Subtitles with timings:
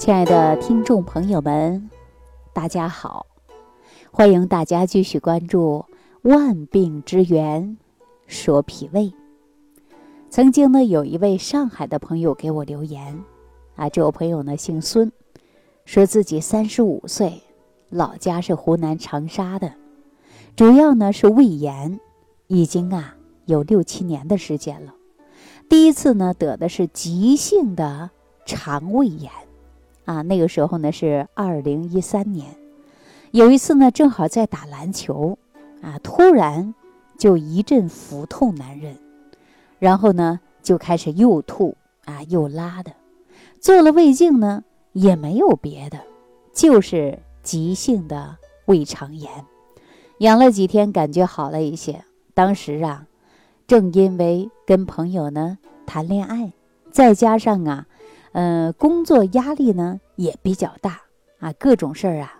[0.00, 1.90] 亲爱的听众朋友们，
[2.54, 3.26] 大家好！
[4.10, 5.84] 欢迎大家继续关注
[6.30, 7.76] 《万病之源
[8.26, 9.02] 说脾胃》。
[10.30, 13.22] 曾经呢，有一位上海的朋友给我留言，
[13.76, 15.12] 啊，这位朋友呢姓孙，
[15.84, 17.42] 说自己三十五岁，
[17.90, 19.74] 老家是湖南长沙的，
[20.56, 22.00] 主要呢是胃炎，
[22.46, 24.94] 已经啊有六七年的时间了。
[25.68, 28.08] 第一次呢得的是急性的
[28.46, 29.30] 肠胃炎。
[30.10, 32.56] 啊，那个时候呢是二零一三年，
[33.30, 35.38] 有一次呢正好在打篮球，
[35.82, 36.74] 啊，突然
[37.16, 38.98] 就一阵腹痛难忍，
[39.78, 42.92] 然后呢就开始又吐啊又拉的，
[43.60, 44.64] 做了胃镜呢
[44.94, 46.00] 也没有别的，
[46.52, 49.30] 就是急性的胃肠炎，
[50.18, 52.02] 养了几天感觉好了一些。
[52.34, 53.06] 当时啊，
[53.68, 56.52] 正因为跟朋友呢谈恋爱，
[56.90, 57.86] 再加上啊。
[58.32, 61.00] 嗯，工作压力呢也比较大
[61.40, 62.34] 啊，各种事儿啊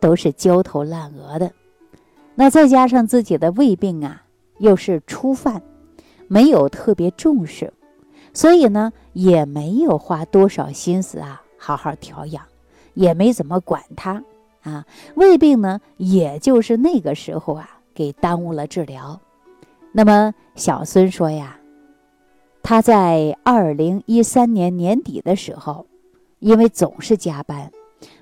[0.00, 1.52] 都是焦头烂额的。
[2.34, 4.22] 那再加上自己的胃病啊
[4.58, 5.60] 又是初犯，
[6.26, 7.70] 没有特别重视，
[8.32, 12.42] 所以呢也没有花多少心思啊好好调养，
[12.94, 14.24] 也没怎么管它
[14.62, 14.86] 啊。
[15.16, 19.20] 胃病呢，也就是那个时候啊给耽误了治疗。
[19.92, 21.59] 那么小孙说呀。
[22.62, 25.86] 他在二零一三年年底的时候，
[26.38, 27.72] 因为总是加班，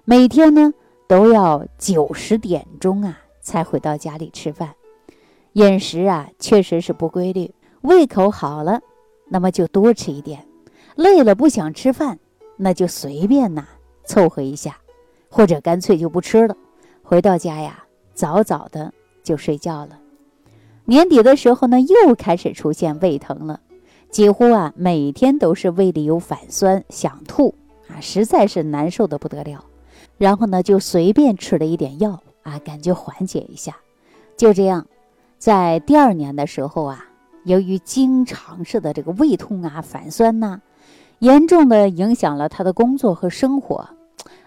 [0.05, 0.73] 每天呢
[1.07, 4.75] 都要九十点钟啊才回到家里吃饭，
[5.53, 7.53] 饮食啊确实是不规律。
[7.83, 8.81] 胃口好了，
[9.29, 10.41] 那么就多吃一点；
[10.97, 12.19] 累了不想吃饭，
[12.57, 13.67] 那就随便呐
[14.05, 14.79] 凑合一下，
[15.29, 16.57] 或者干脆就不吃了。
[17.03, 20.01] 回到家呀，早早的就睡觉了。
[20.87, 23.61] 年底的时候呢，又开始出现胃疼了。
[24.11, 27.55] 几乎啊，每天都是胃里有反酸、想吐
[27.89, 29.65] 啊，实在是难受的不得了。
[30.17, 33.77] 然后呢，就随便吃了一点药啊，感觉缓解一下。
[34.37, 34.87] 就这样，
[35.39, 37.05] 在第二年的时候啊，
[37.45, 40.61] 由于经常式的这个胃痛啊、反酸呐，
[41.19, 43.89] 严重的影响了他的工作和生活。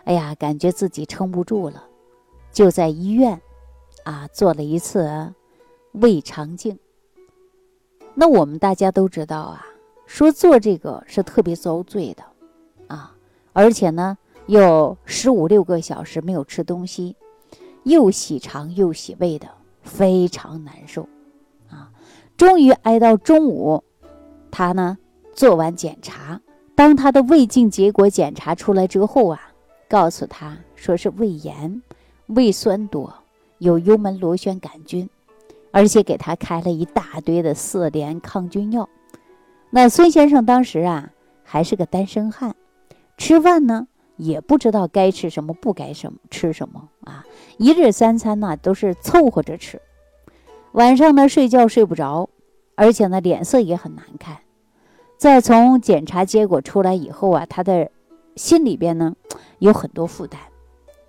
[0.06, 1.84] 哎呀，感觉自己撑不住了，
[2.52, 3.40] 就在医院
[4.03, 5.31] 啊做了一次
[5.94, 6.78] 胃肠镜。
[8.14, 9.66] 那我们大家都知道啊，
[10.06, 12.24] 说做这个是特别遭罪的，
[12.88, 13.16] 啊，
[13.54, 14.18] 而且呢
[14.48, 17.16] 有十五六个小时没有吃东西，
[17.84, 19.48] 又洗肠又洗胃的，
[19.82, 21.08] 非常难受，
[21.70, 21.90] 啊，
[22.36, 23.84] 终于挨到中午，
[24.52, 24.98] 他呢
[25.34, 26.42] 做完检查，
[26.76, 29.54] 当他的胃镜结果检查出来之后啊，
[29.90, 31.82] 告诉他说是胃炎，
[32.28, 33.14] 胃酸多，
[33.60, 35.10] 有幽门螺旋杆菌。
[35.72, 38.88] 而且给他开了一大堆的四联抗菌药。
[39.70, 41.12] 那孙先生当时啊
[41.44, 42.56] 还是个单身汉，
[43.18, 43.88] 吃饭呢
[44.18, 47.26] 也不知道该吃什么，不该什么吃什么啊，
[47.58, 49.81] 一日三餐呢都是凑合着吃。
[50.74, 52.30] 晚上呢睡觉睡不着，
[52.76, 54.38] 而且呢脸色也很难看。
[55.18, 57.92] 再从检查结果出来以后啊，他的
[58.36, 59.16] 心里边呢
[59.60, 60.40] 有很多负担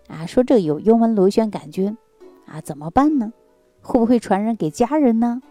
[0.09, 1.97] 啊，说这有幽门螺旋杆菌
[2.47, 3.33] 啊，怎么办呢？
[3.83, 5.43] 会不会传染给家人呢？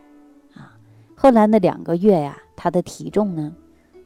[0.56, 0.74] 啊，
[1.16, 3.54] 后来那两个月呀，他的体重呢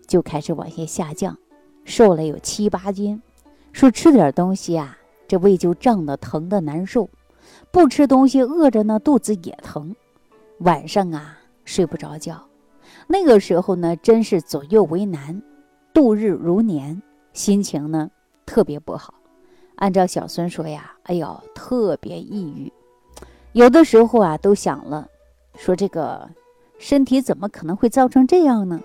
[0.07, 1.37] 就开始往下下降，
[1.83, 3.21] 瘦了有七八斤。
[3.71, 4.97] 说吃点东西啊，
[5.27, 7.07] 这胃就胀得疼的难受；
[7.71, 9.95] 不吃东西，饿着呢肚子也疼。
[10.59, 12.41] 晚上啊睡不着觉，
[13.07, 15.41] 那个时候呢真是左右为难，
[15.93, 17.01] 度日如年，
[17.33, 18.09] 心情呢
[18.45, 19.13] 特别不好。
[19.75, 22.71] 按照小孙说呀，哎呦，特别抑郁。
[23.55, 25.07] 有的时候啊，都想了，
[25.57, 26.29] 说这个
[26.77, 28.81] 身体怎么可能会造成这样呢？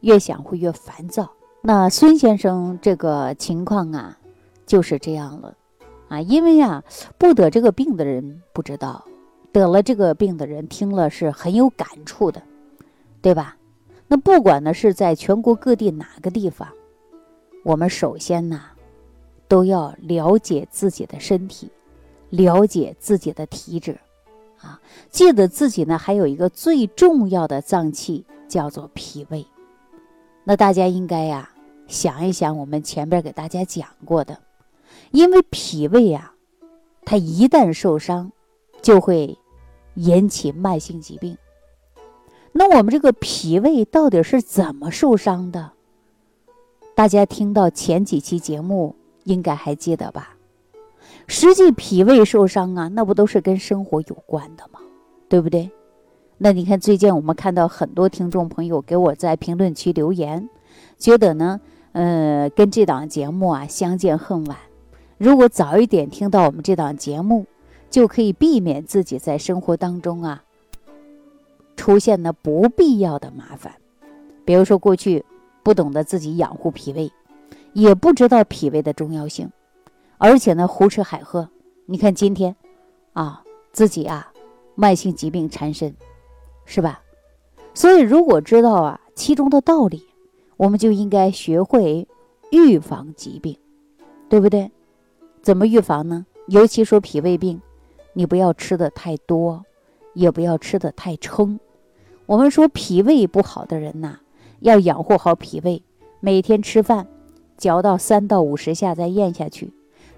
[0.00, 1.30] 越想会越烦躁。
[1.60, 4.16] 那孙先生这个情况啊，
[4.64, 5.54] 就是这样了，
[6.08, 6.82] 啊，因为呀，
[7.18, 9.04] 不得这个病的人不知道，
[9.52, 12.42] 得了这个病的人听了是很有感触的，
[13.20, 13.58] 对吧？
[14.08, 16.66] 那不管呢是在全国各地哪个地方，
[17.62, 18.62] 我们首先呢，
[19.48, 21.70] 都要了解自己的身体，
[22.30, 23.94] 了解自己的体质。
[24.64, 24.80] 啊，
[25.10, 29.46] 记得自己呢，还有一个最重要的脏器叫做脾胃。
[30.42, 31.50] 那大家应该呀
[31.86, 34.38] 想一想，我们前边给大家讲过的，
[35.10, 36.32] 因为脾胃呀，
[37.04, 38.32] 它一旦受伤，
[38.82, 39.38] 就会
[39.94, 41.36] 引起慢性疾病。
[42.52, 45.72] 那我们这个脾胃到底是怎么受伤的？
[46.94, 48.94] 大家听到前几期节目
[49.24, 50.33] 应该还记得吧？
[51.26, 54.80] 实际脾胃受伤啊，那不都是跟生活有关的吗？
[55.28, 55.70] 对不对？
[56.38, 60.48] 那你看最近我们看到很多听众朋友给我在评论区留言，
[60.98, 61.60] 觉得呢，
[61.92, 64.56] 呃，跟这档节目啊相见恨晚。
[65.16, 67.46] 如果早一点听到我们这档节目，
[67.88, 70.42] 就可以避免自己在生活当中啊
[71.76, 73.72] 出现了不必要的麻烦。
[74.44, 75.24] 比如说，过去
[75.62, 77.10] 不懂得自己养护脾胃，
[77.72, 79.50] 也不知道脾胃的重要性，
[80.24, 81.50] 而且呢胡吃海喝。
[81.84, 82.56] 你看今天，
[83.12, 84.32] 啊，自己啊
[84.74, 85.94] 慢性疾病缠身，
[86.64, 87.02] 是吧？
[87.74, 90.02] 所以如果知道啊其中的道理。
[90.56, 92.06] 我们就应该学会
[92.52, 93.58] 预防疾病，
[94.28, 94.70] 对不对？
[95.42, 96.24] 怎么预防呢？
[96.46, 97.60] 尤其说脾胃病，
[98.12, 99.64] 你不要吃的太多，
[100.14, 101.58] 也不要吃的太撑。
[102.26, 104.20] 我们说脾胃不好的人呐，
[104.60, 105.82] 要养护好脾胃，
[106.20, 107.08] 每天吃饭
[107.58, 109.72] 嚼到三到五十下再咽下去，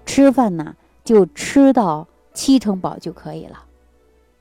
[0.07, 3.65] 吃饭呢就吃到七成饱就可以了，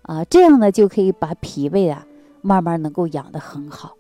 [0.02, 2.06] 啊，这样呢就可以把脾胃啊
[2.40, 3.94] 慢慢能够养得很好。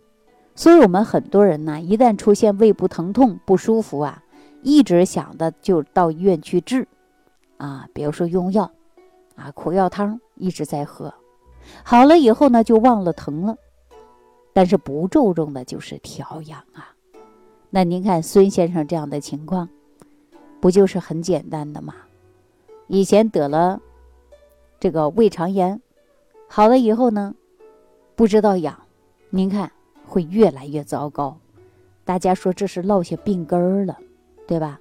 [0.54, 4.22] 所以，我们很多人呢，一旦出现胃部疼痛不舒服啊，
[4.62, 6.88] 一直想的就到医院去治，
[7.58, 8.70] 啊，比如说用药，
[9.34, 11.12] 啊，苦药汤一直在喝，
[11.82, 13.56] 好了以后呢，就忘了疼了，
[14.54, 16.94] 但是不注重的就是调养啊。
[17.68, 19.68] 那您看孙先生这样的情况，
[20.66, 21.94] 不就是很简单的吗？
[22.88, 23.80] 以前得了
[24.80, 25.80] 这个胃肠炎，
[26.48, 27.36] 好了以后呢，
[28.16, 28.76] 不知道养，
[29.30, 29.70] 您看。
[30.04, 31.38] 会越来越糟糕，
[32.04, 33.96] 大家说这是落下病根儿了，
[34.44, 34.80] 对吧？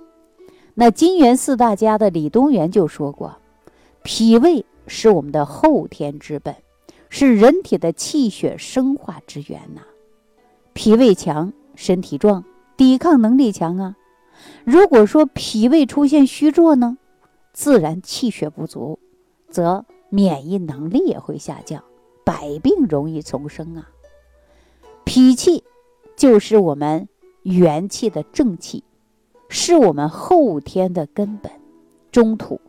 [0.74, 3.38] 那金元四大家的李东垣就说过，
[4.02, 6.56] 脾胃是我们的后天之本，
[7.10, 9.82] 是人体的气血生化之源呐。
[10.74, 12.44] 脾胃强，身体壮，
[12.76, 13.96] 抵抗能力强啊。
[14.64, 16.98] 如果说脾胃出现虚弱呢，
[17.54, 19.00] 自然气血不足，
[19.50, 21.84] 则免疫能力也会下降，
[22.24, 23.90] 百病容易丛生啊。
[25.04, 25.64] 脾气
[26.16, 27.08] 就是我们
[27.44, 28.84] 元气的正气，
[29.50, 31.52] 是我们后天的根本。
[32.12, 32.62] 中土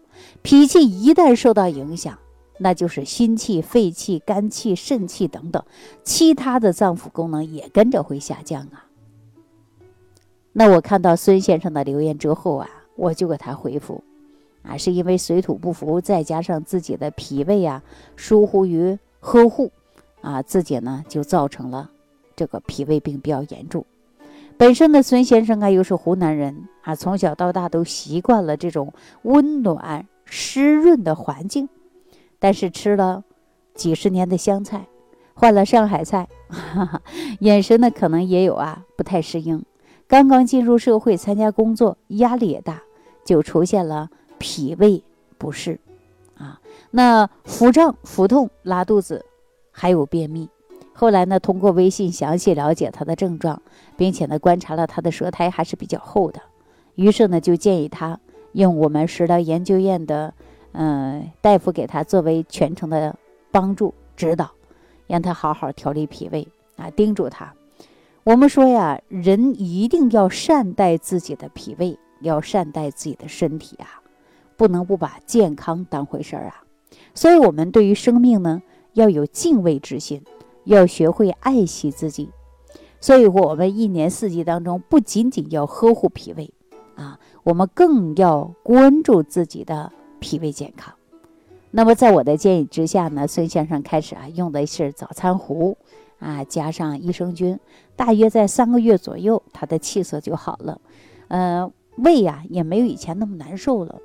[0.43, 2.19] 脾气一旦受到影响，
[2.59, 5.63] 那就是心气、肺气、肝气、肾气等等
[6.03, 8.86] 其他的脏腑功能也跟着会下降啊。
[10.59, 14.03] 那我看到孙先生的留言之后啊，我就给他回复
[14.63, 17.83] 啊，是因为水土不服，再加上自己的脾胃啊
[18.17, 19.71] 疏忽于呵护
[20.23, 21.91] 啊，自己呢就造成了。
[22.35, 23.85] 这个脾胃病比较严重，
[24.57, 28.95] 本身的孙先生啊又是湖南人啊，从小到大都习惯了这种
[29.25, 31.69] 温暖湿润的环境，
[32.39, 33.23] 但是吃了
[33.75, 34.87] 几十年的湘菜，
[35.35, 37.03] 换了上海菜， 哈哈，
[37.41, 39.63] 眼神呢可能也有啊不太适应。
[40.09, 42.83] 刚刚进入社会参加工作，压力也大，
[43.25, 44.09] 就出现了
[44.39, 45.03] 脾胃
[45.37, 45.81] 不适
[46.37, 46.61] 啊，
[46.93, 49.25] 那腹胀、腹痛、拉肚子，
[49.73, 50.49] 还有便秘。
[50.93, 53.61] 后来呢，通过微信详细了解他的症状，
[53.97, 56.41] 并且呢观察了他的舌苔还是比较厚的，
[56.95, 58.19] 于是呢就建议他
[58.53, 60.33] 用我们食疗研究院的
[60.73, 63.15] 嗯大夫给他作为全程的
[63.51, 64.53] 帮助指导，
[65.07, 67.53] 让他好好调理脾胃啊，叮嘱他。
[68.27, 74.03] 我们说呀，人一定要善待自己的脾胃，要善待自己的身体啊，
[74.57, 76.65] 不能不把健康当回事儿啊。
[77.15, 78.61] 所以，我们对于生命呢，
[78.95, 80.25] 要有敬畏之心。
[80.65, 82.29] 要学会爱惜自己，
[83.01, 86.53] 所以我们一年四季当中不仅仅要呵护脾胃，
[86.97, 90.93] 啊，我们更要关注自己的脾胃健康。
[91.71, 95.79] 那么在我的建议之下呢，孙先生开始啊用的是早餐壶，
[96.19, 97.59] 啊加上益生菌，
[97.95, 100.81] 大约在三个月左右，他的气色就好了，
[101.29, 104.01] 呃，胃呀也没有以前那么难受了。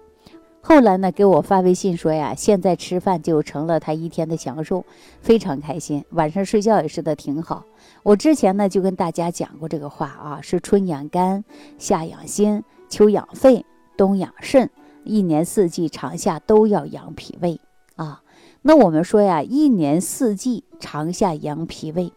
[0.64, 4.86] 后来呢，给我发微信说呀，现在吃饭就成了他一天的享受，
[5.20, 6.06] 非常开心。
[6.12, 7.66] 晚上睡觉也睡得挺好。
[8.04, 11.44] 我之前呢就跟大家讲过这个话啊，是春养肝，
[11.80, 13.66] 夏养心，秋养肺，
[13.98, 14.70] 冬养肾，
[15.04, 17.60] 一年四季长夏都要养脾胃
[17.96, 18.22] 啊。
[18.62, 22.14] 那我们说呀，一年四季长夏养脾胃。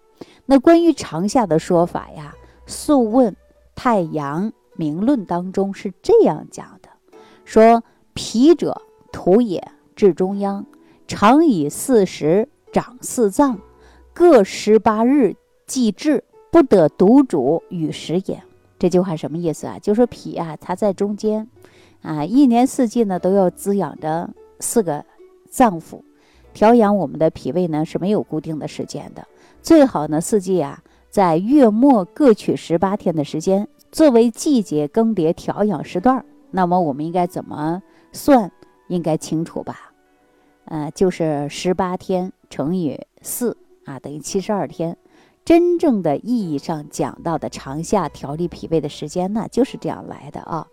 [0.47, 2.35] 那关于长夏的说法呀，
[2.71, 3.33] 《素问·
[3.75, 6.89] 太阳明论》当中是这样讲的，
[7.45, 7.83] 说。
[8.17, 10.65] 脾者，土也，至中央，
[11.09, 13.59] 常以四时长四脏，
[14.13, 15.35] 各十八日
[15.67, 16.23] 既至，
[16.53, 18.41] 不得独主与时也。
[18.79, 19.81] 这句话什么意思啊？
[19.81, 21.51] 就说脾啊，它在中间，
[22.03, 25.05] 啊，一年四季呢都要滋养着四个
[25.51, 26.01] 脏腑，
[26.55, 29.27] 调养我们的脾胃呢是没有固定的时间的，
[29.61, 36.25] 最好呢四季啊在月末各取十八天的时间作为季节更迭调养时段。
[36.53, 37.83] 那么我们应该怎么？
[38.13, 38.53] 算
[38.87, 39.93] 应该清楚吧，
[40.67, 44.97] 呃，就是十八天乘以四啊，等于七十二天，
[45.45, 50.69] 真正的意义上讲到的长夏调理脾胃的时间呢，就是这样来的啊。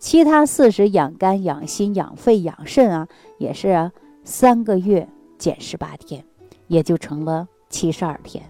[0.00, 3.06] 其他四时养肝、养心、养肺、养肾啊，
[3.38, 3.92] 也是
[4.24, 5.08] 三个月
[5.40, 6.24] 减十八天，
[6.68, 8.44] 也就成了七十二天。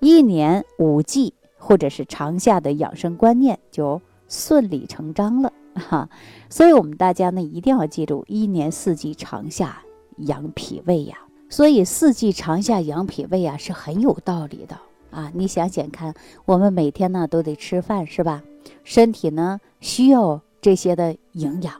[0.00, 6.08] 一年五季或者是长夏的养生观念就顺理成章了哈。
[6.48, 9.82] 所以，我们大家呢一定要记住，一年四季长夏
[10.16, 11.18] 养脾胃呀。
[11.50, 14.78] 所以，四季长夏养脾胃啊是很有道理的
[15.10, 15.30] 啊。
[15.34, 16.14] 你想想看，
[16.46, 18.42] 我们每天呢都得吃饭是吧？
[18.84, 20.40] 身体呢需要。
[20.60, 21.72] 这些的营养，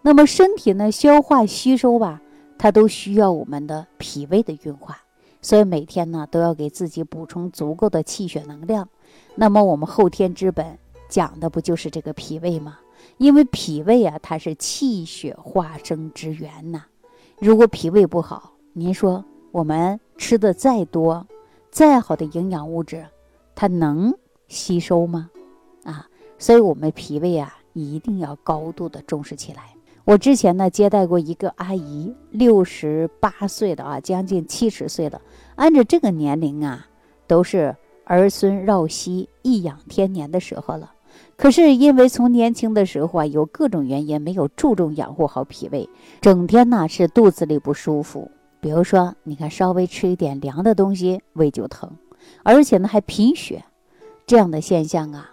[0.00, 2.22] 那么身体呢消化吸收吧，
[2.62, 4.98] 它都需要我们的脾胃的运化，
[5.40, 8.86] 所以每天呢都要给自己补充足够的气血能量。
[9.34, 12.78] 那么我们后天之本讲的不就是这个脾胃吗？
[13.16, 16.84] 因为脾胃啊，它是气血化生之源呐。
[17.38, 21.26] 如果脾胃不好，您说我们吃的再多、
[21.70, 23.06] 再好的营养物质，
[23.54, 24.14] 它能
[24.48, 25.30] 吸收吗？
[25.84, 27.56] 啊，所以我们脾胃啊。
[27.72, 29.76] 一定要高度的重视起来。
[30.04, 35.20] 我之前呢接待过一个阿姨，六十八岁的啊，将近七十岁的，
[35.56, 36.86] 按照这个年龄啊，
[37.26, 40.92] 都是儿孙绕膝、颐养天年的时候了。
[41.36, 45.88] 可是因为从年轻的时候啊，有各种原因没有注重养护好脾胃，
[46.20, 48.30] 整天呢是肚子里不舒服。
[48.60, 51.90] 比如说，你看稍微吃一点凉的东西，胃就疼，
[52.42, 53.64] 而且呢还贫血，
[54.26, 55.30] 这样的现象啊，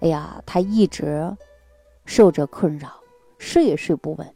[0.00, 1.36] 哎呀，他一直。
[2.08, 2.88] 受着困扰，
[3.38, 4.26] 睡也睡不稳。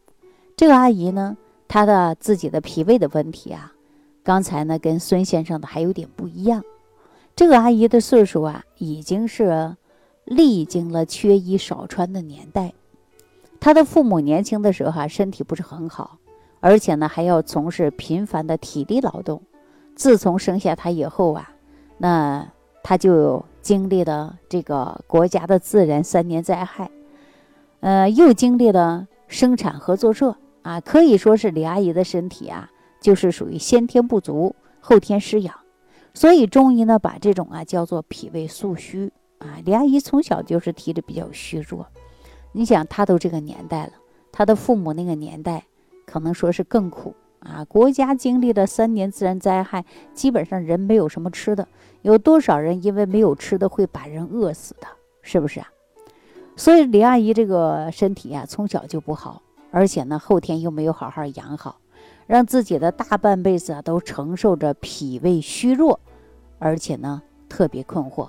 [0.57, 1.37] 这个阿姨呢，
[1.69, 3.73] 她的自己的脾胃的问题啊，
[4.23, 6.63] 刚才呢跟孙先生的还有点不一样。
[7.35, 9.77] 这个阿姨的岁数啊，已经是
[10.25, 12.73] 历经了缺衣少穿的年代。
[13.59, 16.19] 她的父母年轻的时候啊，身体不是很好，
[16.61, 19.43] 而且呢还要从事频繁的体力劳动。
[19.95, 21.51] 自从生下她以后啊，
[21.99, 22.47] 那
[22.83, 26.91] 她就经历了这个国家的自然三年灾害。
[27.81, 32.71] 呃，又经历了生产合作社啊，可以说是李阿姨的身体啊，
[33.01, 35.55] 就是属于先天不足，后天失养，
[36.13, 39.59] 所以中医呢把这种啊叫做脾胃素虚啊。
[39.65, 41.87] 李阿姨从小就是体质比较虚弱，
[42.53, 43.93] 你想她都这个年代了，
[44.31, 45.65] 她的父母那个年代
[46.05, 47.65] 可能说是更苦啊。
[47.65, 51.67] 国家经历了三年自然灾害，基本上人没有什么吃的，
[52.03, 54.87] 有多少人因为没有吃的会把人饿死的，
[55.23, 55.69] 是不是啊？
[56.61, 59.41] 所以李阿姨这个身体呀，从小就不好，
[59.71, 61.79] 而且呢，后天又没有好好养好，
[62.27, 65.99] 让自己的大半辈子啊都承受着脾胃虚弱，
[66.59, 68.29] 而且呢特别困惑。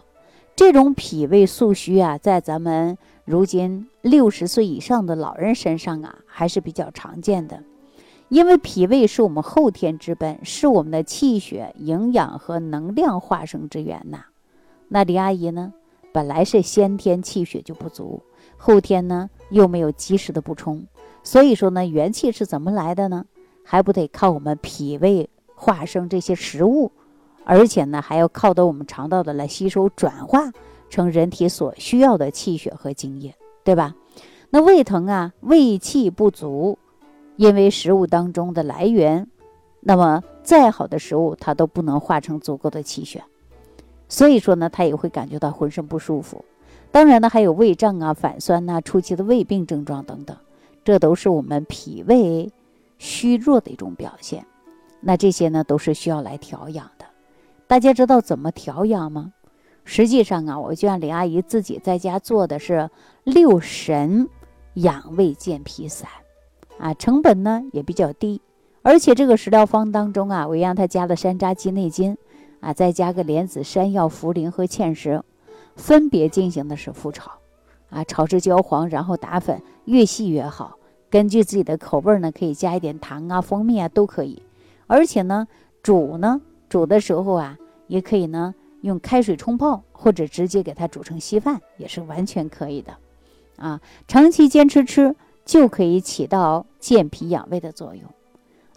[0.56, 7.62] 这种脾胃素虚啊，在咱们如今六十岁以上的老人身上啊，还是比较常见的。
[8.30, 14.24] 因为脾胃是我们后天之本，是我们的气血、营养和能量化生之源呐。
[14.88, 15.74] 那李阿姨呢？
[16.12, 18.22] 本来是先天气血就不足，
[18.58, 20.86] 后天呢又没有及时的补充，
[21.24, 23.26] 所以说呢元气是怎么来的呢？
[23.64, 26.92] 还不得靠我们脾胃化生这些食物，
[27.46, 30.52] 而且呢还要靠到我们肠道的来吸收转化
[30.90, 33.96] 成人体所需要的气血和精液，对吧？
[34.50, 36.78] 那胃疼啊，胃气不足，
[37.38, 39.28] 因为食物当中的来源，
[39.80, 43.24] 那么再好的食物它都不能化成足够的气血。
[44.12, 46.44] 所以说呢，他也会感觉到浑身不舒服。
[46.92, 50.36] 当然呢，还有胃胀啊、反酸呐、初期的胃病症状等等，
[50.84, 52.52] 这都是我们脾胃
[52.98, 54.46] 虚弱的一种表现。
[55.00, 57.06] 那这些呢，都是需要来调养的。
[57.68, 59.32] 大家知道怎么调养吗？
[59.86, 62.90] 实际上啊，我就让李阿姨自己在家做的是
[63.24, 64.28] 六神
[64.74, 66.10] 养胃健脾散，
[66.78, 68.42] 啊，成本呢也比较低，
[68.82, 72.18] 而且这个食疗方当中啊，我让她加了山楂鸡内金。
[72.62, 75.22] 啊，再加个莲子、山药、茯苓和芡实，
[75.76, 77.32] 分别进行的是复炒，
[77.90, 80.78] 啊，炒至焦黄，然后打粉，越细越好。
[81.10, 84.42] 根据自己的口味呢，可以加一点糖啊、蜂蜜啊，都可以。
[84.88, 85.48] 而且呢，
[85.84, 86.40] 煮呢，
[86.70, 92.96] 煮的时候啊，也可以呢用开水冲泡，或者直接给它煮成稀饭，也是完全可以的。
[93.58, 98.04] 啊，长期坚持吃，就可以起到健脾养胃的作用。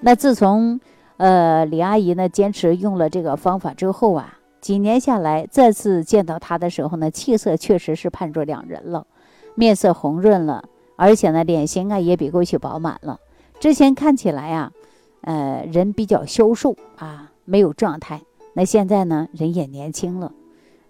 [0.00, 0.80] 那自从
[1.16, 9.06] 呃，李阿姨呢，坚持用了这个方法之后啊，几年下来，再次见到她的时候呢，气色确实是判若两人了，
[9.54, 10.64] 面色红润了，
[10.96, 13.20] 而且呢，脸型啊也比过去饱满了。
[13.60, 14.72] 之前看起来啊，
[15.20, 18.20] 呃，人比较消瘦啊，没有状态。
[18.54, 20.32] 那现在呢，人也年轻了，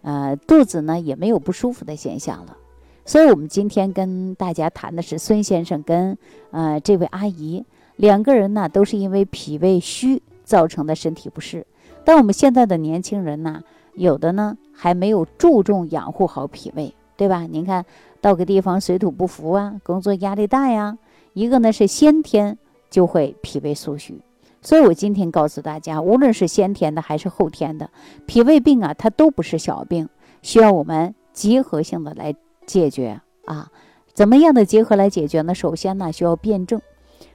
[0.00, 2.56] 呃，肚子呢也没有不舒服的现象了。
[3.04, 6.16] 所以，我们今天跟大家谈的是孙先生跟
[6.50, 7.62] 呃这位阿姨。
[7.96, 11.66] 两个人呢，都是因为脾胃虚造成的身体不适。
[12.04, 13.62] 但我们现在的年轻人呢，
[13.94, 17.46] 有的呢还没有注重养护好脾胃，对吧？
[17.50, 17.84] 您看
[18.20, 20.98] 到个地方水土不服啊，工作压力大呀，
[21.32, 22.58] 一个呢是先天
[22.90, 24.20] 就会脾胃素虚。
[24.60, 27.90] 所以我今天告诉大家，无论是先天的还是后天的
[28.26, 30.08] 脾胃病啊，它都不是小病，
[30.42, 32.34] 需要我们结合性的来
[32.66, 33.70] 解决啊。
[34.12, 35.54] 怎么样的结合来解决呢？
[35.54, 36.80] 首先呢，需要辩证，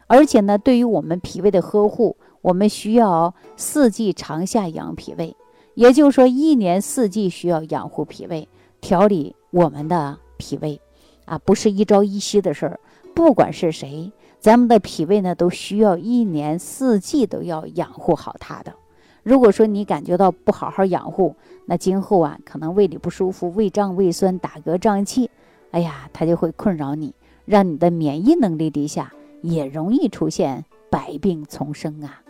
[0.10, 5.38] 而且呢，对于我们脾胃的呵护，我们需要四季常下养脾胃，
[5.76, 8.50] 也就是说，一年四季需要养护脾胃，
[8.82, 10.82] 调理我们的脾胃
[11.26, 12.80] 啊，不是一朝一夕的事儿。
[13.14, 14.12] 不管是谁。
[14.42, 18.74] 咱们的脾胃呢，都需要一年四季都要养护好它的。
[19.22, 21.36] 如果说你感觉到不好好养护，
[21.66, 25.30] 那今后啊，可能胃里不舒服、胃胀、胃酸、打嗝、胀气，
[25.72, 27.14] 哎呀，它就会困扰你，
[27.44, 32.22] 让你的免疫能力低下，也容易出现百病丛生啊。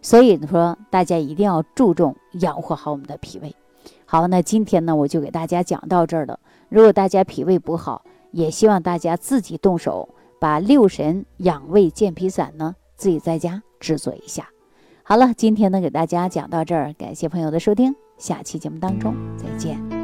[0.00, 3.54] 所以说，大家一定要注重养护好我们的脾胃。
[4.06, 6.38] 好，那今天呢，我就给大家讲到这儿了。
[6.68, 10.08] 如果大家脾胃不好，也希望大家自己动手。
[10.40, 14.50] 把六神养胃健脾散呢，自己在家制作一下。
[15.02, 20.03] 好了，今天呢给大家讲到这儿，感谢朋友的收听，下期节目当中再见。